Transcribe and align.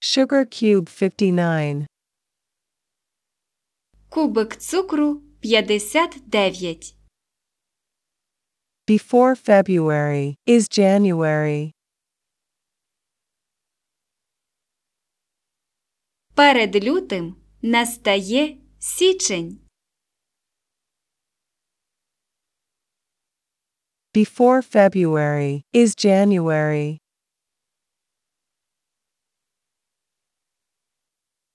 Sugar 0.00 0.44
cube 0.44 0.88
59. 0.88 1.86
Кубик 4.10 4.56
цукру 4.56 5.22
59. 5.40 6.94
Before 8.86 9.34
February 9.34 10.36
is 10.46 10.68
January. 10.68 11.72
Перед 16.34 16.84
лютим 16.84 17.36
настає 17.62 18.56
січень. 18.78 19.60
Before 24.14 24.62
February 24.62 25.62
is 25.74 25.94
January. 25.94 26.98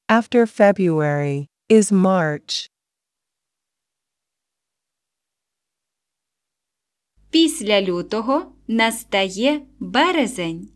After 0.10 0.46
February 0.46 1.48
is 1.70 1.91
March. 1.91 2.70
Після 7.30 7.82
лютого 7.82 8.55
настає 8.68 9.68
березень. 9.80 10.70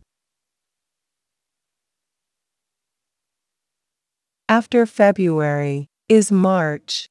After 4.48 4.86
February 4.86 5.88
is 6.10 6.32
March. 6.32 7.10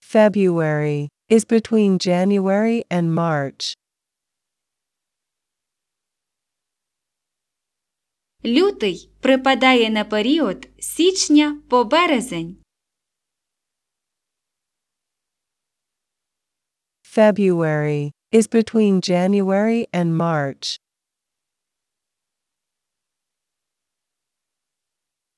February 0.00 1.08
is 1.28 1.44
between 1.44 1.98
January 1.98 2.84
and 2.90 3.14
March. 3.14 3.74
Лютий 8.45 9.11
припадає 9.19 9.89
на 9.89 10.05
період 10.05 10.67
з 10.79 10.85
січня 10.85 11.61
по 11.69 11.83
березень. 11.83 12.57
February 17.03 18.11
is 18.31 18.47
between 18.47 19.01
January 19.01 19.87
and 19.91 20.15
March. 20.15 20.79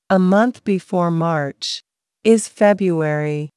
A 0.08 0.18
month 0.18 0.62
before 0.64 1.10
March 1.10 1.82
is 2.24 2.48
February. 2.60 3.50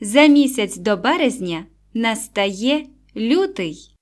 За 0.00 0.26
місяць 0.26 0.76
до 0.76 0.96
березня 0.96 1.66
настає 1.94 2.86
лютий. 3.16 3.95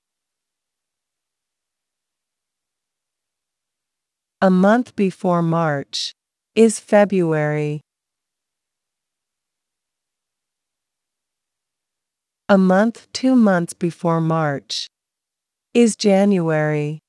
A 4.44 4.50
month 4.50 4.96
before 4.96 5.42
March 5.42 6.14
is 6.54 6.80
February. 6.80 7.80
A 12.48 12.56
month 12.56 13.06
two 13.12 13.36
months 13.36 13.74
before 13.74 14.20
March 14.20 14.86
is 15.74 15.94
January. 15.96 17.00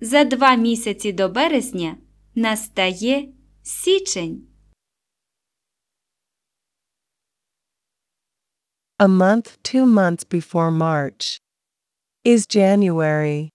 За 0.00 0.24
два 0.24 0.54
місяці 0.54 1.12
до 1.12 1.28
березня 1.28 1.96
настає 2.34 3.32
січень. 3.62 4.48
A 8.98 9.08
month 9.08 9.58
two 9.62 9.86
months 9.86 10.24
before 10.24 10.70
March 10.70 11.40
is 12.25 12.47
January. 12.47 13.52